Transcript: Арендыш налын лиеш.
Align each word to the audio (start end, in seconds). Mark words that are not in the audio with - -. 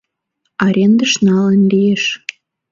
Арендыш 0.65 1.13
налын 1.27 1.61
лиеш. 1.71 2.03